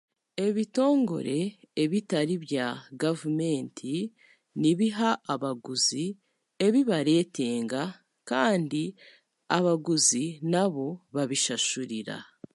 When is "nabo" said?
10.51-10.85